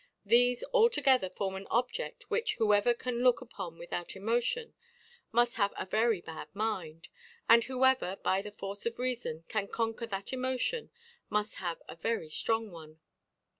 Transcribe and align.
Thefe 0.25 0.63
all 0.71 0.89
together 0.89 1.29
form 1.29 1.53
an 1.53 1.67
Objeft 1.67 2.23
which 2.23 2.55
whoever 2.55 2.91
can 2.95 3.19
look 3.21 3.39
upon 3.39 3.77
without 3.77 4.15
Emotion, 4.15 4.73
niuft 5.31 5.53
have 5.57 5.73
a 5.77 5.85
very 5.85 6.21
bad 6.21 6.47
Mind; 6.55 7.07
and 7.47 7.65
whoever 7.65 8.15
by 8.23 8.41
the 8.41 8.51
Force 8.51 8.87
of 8.87 8.97
Reafon 8.97 9.43
can 9.47 9.67
conquer 9.67 10.07
that. 10.07 10.33
Emotion 10.33 10.89
muft 11.31 11.53
have 11.57 11.83
a 11.87 11.95
very 11.95 12.29
ftrong 12.29 12.71
one. 12.71 12.99